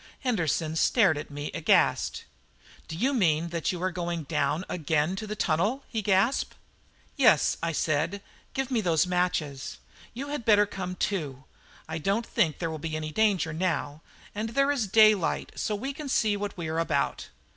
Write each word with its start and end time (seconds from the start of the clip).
Henderson 0.21 0.75
stared 0.75 1.15
at 1.19 1.29
me 1.29 1.51
aghast. 1.53 2.23
"Do 2.87 2.95
you 2.97 3.13
mean 3.13 3.49
that 3.49 3.71
you 3.71 3.79
are 3.83 3.91
going 3.91 4.23
down 4.23 4.65
again 4.67 5.15
to 5.17 5.27
the 5.27 5.35
tunnel?" 5.35 5.83
he 5.89 6.01
gasped. 6.01 6.55
"Yes," 7.17 7.55
I 7.61 7.71
said; 7.71 8.23
"give 8.55 8.71
me 8.71 8.81
those 8.81 9.05
matches. 9.05 9.77
You 10.15 10.29
had 10.29 10.43
better 10.43 10.65
come 10.65 10.95
too. 10.95 11.43
I 11.87 11.99
don't 11.99 12.25
think 12.25 12.57
there 12.57 12.71
will 12.71 12.79
be 12.79 12.99
much 12.99 13.13
danger 13.13 13.53
now; 13.53 14.01
and 14.33 14.49
there 14.49 14.71
is 14.71 14.87
daylight, 14.87 15.51
so 15.55 15.75
we 15.75 15.93
can 15.93 16.09
see 16.09 16.35
what 16.35 16.57
we 16.57 16.67
are 16.67 16.79
about." 16.79 17.29